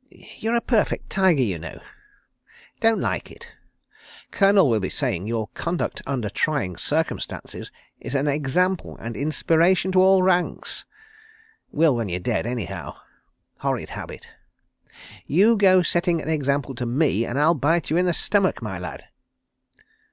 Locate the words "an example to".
16.22-16.86